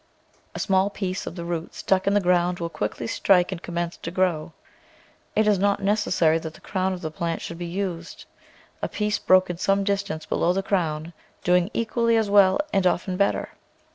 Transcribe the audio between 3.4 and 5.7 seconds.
and commence to grow. It is